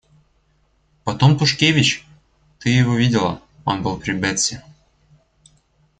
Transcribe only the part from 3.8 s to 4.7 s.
был при Бетси.